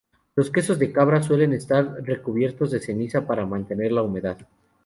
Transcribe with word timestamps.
Los 0.35 0.49
quesos 0.49 0.79
de 0.79 0.91
cabra 0.91 1.21
suelen 1.21 1.53
estar 1.53 2.01
recubiertos 2.03 2.71
de 2.71 2.79
ceniza 2.79 3.27
para 3.27 3.45
mantener 3.45 3.91
la 3.91 4.01
humedad. 4.01 4.39